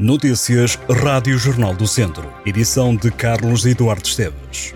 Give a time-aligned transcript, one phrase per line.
[0.00, 2.32] Notícias Rádio Jornal do Centro.
[2.46, 4.72] Edição de Carlos Eduardo Esteves.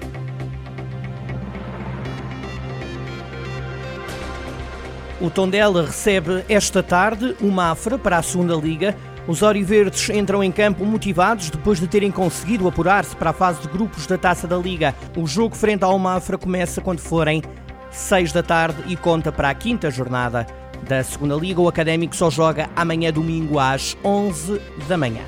[5.20, 8.96] O Tondela recebe esta tarde o Mafra para a segunda Liga.
[9.28, 13.68] Os Oriverdes entram em campo motivados depois de terem conseguido apurar-se para a fase de
[13.68, 14.92] grupos da Taça da Liga.
[15.16, 17.44] O jogo frente ao Mafra começa quando forem
[17.92, 20.44] 6 da tarde e conta para a quinta jornada
[20.88, 21.60] da Segunda Liga.
[21.60, 25.22] O Académico só joga amanhã domingo às 11 da manhã.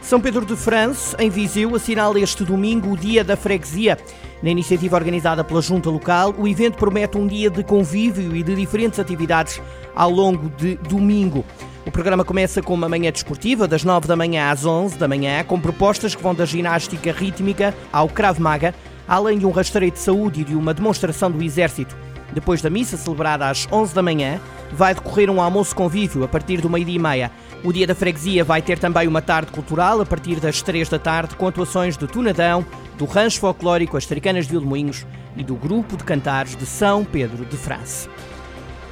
[0.00, 3.98] São Pedro de France, em Viseu, assinala este domingo o Dia da Freguesia.
[4.40, 8.54] Na iniciativa organizada pela Junta Local, o evento promete um dia de convívio e de
[8.54, 9.60] diferentes atividades
[9.96, 11.44] ao longo de domingo.
[11.84, 15.42] O programa começa com uma manhã desportiva, das 9 da manhã às 11 da manhã,
[15.42, 18.74] com propostas que vão da ginástica rítmica ao Krav Maga,
[19.08, 21.96] além de um rastreio de saúde e de uma demonstração do Exército.
[22.32, 24.40] Depois da missa, celebrada às 11 da manhã,
[24.72, 27.30] vai decorrer um almoço convívio a partir do meio-dia e meia.
[27.64, 30.98] O Dia da Freguesia vai ter também uma tarde cultural a partir das 3 da
[30.98, 32.64] tarde, com atuações do Tunadão,
[32.98, 37.44] do Rancho Folclórico As Tricanas de Vilmoinhos e do Grupo de Cantares de São Pedro
[37.44, 38.08] de França.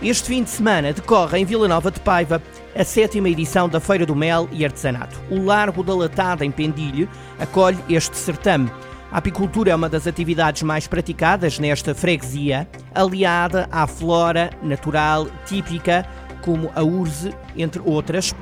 [0.03, 2.43] Este fim de semana decorre em Vila Nova de Paiva
[2.77, 5.19] a sétima edição da Feira do Mel e Artesanato.
[5.31, 8.71] O Largo da Latada, em Pendilho, acolhe este certame.
[9.11, 16.07] A apicultura é uma das atividades mais praticadas nesta freguesia, aliada à flora natural típica,
[16.43, 18.35] como a urze, entre outras,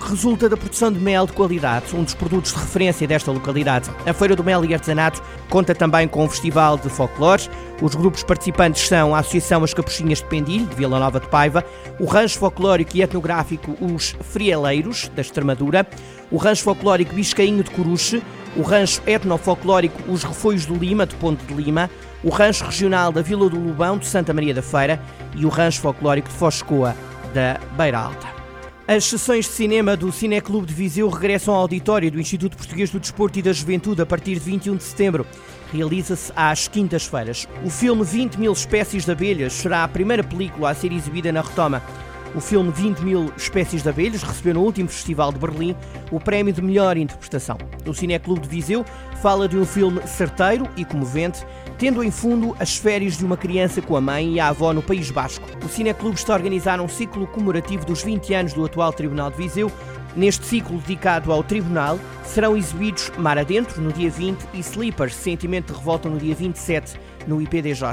[0.00, 3.90] resulta da produção de mel de qualidade, um dos produtos de referência desta localidade.
[4.06, 7.50] A Feira do Mel e Artesanato conta também com um festival de folclores.
[7.80, 11.64] Os grupos participantes são a Associação As Capuchinhas de Pendilho, de Vila Nova de Paiva,
[11.98, 15.86] o Rancho Folclórico e Etnográfico Os Frieleiros, da Extremadura,
[16.30, 18.22] o Rancho Folclórico Biscainho de Coruche,
[18.58, 21.88] o Rancho Etnofolclórico Os Refoios do Lima, de Ponte de Lima,
[22.24, 25.00] o Rancho Regional da Vila do Lubão, de Santa Maria da Feira
[25.36, 26.94] e o Rancho Folclórico de Foscoa,
[27.32, 28.26] da Beira Alta.
[28.88, 32.98] As sessões de cinema do Cineclube de Viseu regressam ao auditório do Instituto Português do
[32.98, 35.26] Desporto e da Juventude a partir de 21 de setembro.
[35.72, 37.46] Realiza-se às quintas-feiras.
[37.64, 41.42] O filme 20 mil espécies de abelhas será a primeira película a ser exibida na
[41.42, 41.82] retoma.
[42.34, 45.74] O filme 20 mil espécies de abelhas recebeu no último Festival de Berlim
[46.10, 47.56] o prémio de melhor interpretação.
[47.86, 48.84] O Cineclube de Viseu
[49.22, 51.44] fala de um filme certeiro e comovente,
[51.78, 54.82] tendo em fundo as férias de uma criança com a mãe e a avó no
[54.82, 55.46] País Basco.
[55.64, 59.38] O Cineclube está a organizar um ciclo comemorativo dos 20 anos do atual Tribunal de
[59.38, 59.72] Viseu.
[60.14, 65.72] Neste ciclo dedicado ao Tribunal, serão exibidos Mar Adentro no dia 20 e Sleepers, Sentimento
[65.72, 67.84] de Revolta no dia 27 no IPDJ.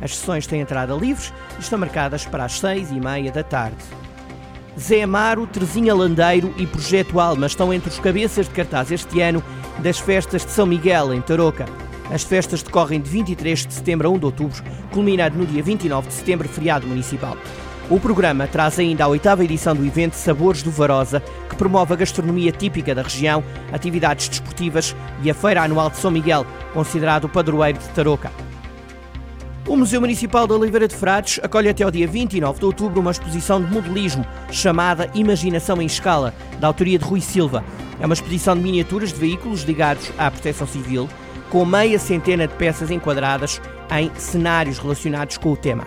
[0.00, 3.76] As sessões têm entrada livres e estão marcadas para as seis e meia da tarde.
[4.78, 9.42] Zé Amaro, Terezinha Landeiro e Projeto Alma estão entre os cabeças de cartaz este ano
[9.80, 11.66] das festas de São Miguel, em Tarouca.
[12.10, 16.08] As festas decorrem de 23 de setembro a 1 de outubro, culminado no dia 29
[16.08, 17.36] de setembro, feriado municipal.
[17.90, 21.96] O programa traz ainda a oitava edição do evento Sabores do Varosa, que promove a
[21.96, 23.42] gastronomia típica da região,
[23.72, 28.30] atividades desportivas e a Feira Anual de São Miguel, considerado o padroeiro de Tarouca.
[29.68, 33.10] O Museu Municipal da Oliveira de Frades acolhe até ao dia 29 de outubro uma
[33.10, 37.62] exposição de modelismo chamada Imaginação em Escala, da autoria de Rui Silva.
[38.00, 41.06] É uma exposição de miniaturas de veículos ligados à proteção civil,
[41.50, 45.86] com meia centena de peças enquadradas em cenários relacionados com o tema.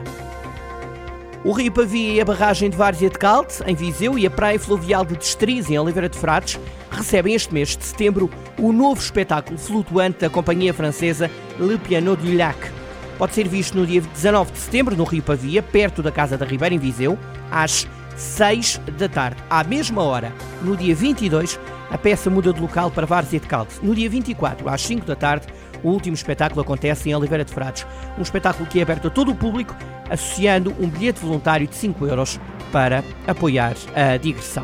[1.44, 4.60] O Rio Pavia e a barragem de Várzea de Calte, em Viseu, e a Praia
[4.60, 6.60] Fluvial de Destriz, em Oliveira de Frades,
[6.92, 12.38] recebem este mês de setembro o novo espetáculo flutuante da companhia francesa Le Piano du
[12.38, 12.81] Lac
[13.22, 16.44] pode ser visto no dia 19 de setembro no Rio Pavia, perto da Casa da
[16.44, 17.20] Ribeira, em Viseu,
[17.52, 17.88] às
[18.18, 19.38] 6 da tarde.
[19.48, 20.34] À mesma hora,
[20.64, 21.60] no dia 22,
[21.92, 23.76] a peça muda de local para Várzea de Calde.
[23.84, 25.46] No dia 24, às 5 da tarde,
[25.84, 27.86] o último espetáculo acontece em Oliveira de Frades.
[28.18, 29.76] Um espetáculo que é aberto a todo o público,
[30.10, 32.40] associando um bilhete voluntário de 5 euros
[32.72, 34.64] para apoiar a digressão.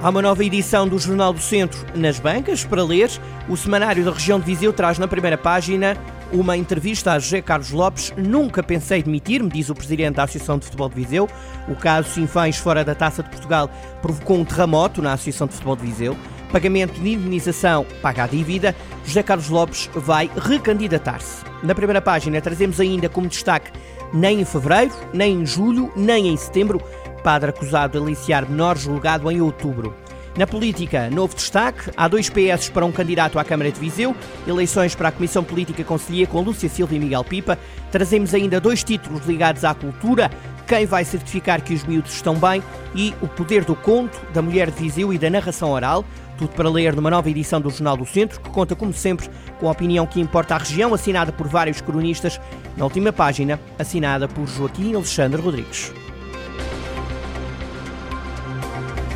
[0.00, 3.10] Há uma nova edição do Jornal do Centro nas bancas para ler.
[3.48, 5.96] O Semanário da Região de Viseu traz na primeira página
[6.32, 8.12] uma entrevista a José Carlos Lopes.
[8.16, 11.28] Nunca pensei demitir-me, diz o presidente da Associação de Futebol de Viseu.
[11.68, 13.70] O caso Sinfãs fora da Taça de Portugal
[14.00, 16.16] provocou um terremoto na Associação de Futebol de Viseu.
[16.50, 18.74] Pagamento de indenização paga a dívida.
[19.04, 21.44] José Carlos Lopes vai recandidatar-se.
[21.62, 23.70] Na primeira página trazemos ainda como destaque
[24.12, 26.80] nem em fevereiro, nem em julho, nem em setembro,
[27.22, 29.94] padre acusado de aliciar menor julgado em outubro.
[30.36, 34.94] Na política, novo destaque: há dois PS para um candidato à Câmara de Viseu, eleições
[34.94, 37.58] para a Comissão Política Conselhia com Lúcia Silva e Miguel Pipa.
[37.90, 40.30] Trazemos ainda dois títulos ligados à cultura:
[40.66, 42.62] quem vai certificar que os miúdos estão bem
[42.94, 46.02] e o poder do conto, da mulher de Viseu e da narração oral.
[46.38, 49.28] Tudo para ler numa nova edição do Jornal do Centro, que conta, como sempre,
[49.60, 52.40] com a opinião que importa à região, assinada por vários cronistas,
[52.74, 55.92] na última página, assinada por Joaquim Alexandre Rodrigues.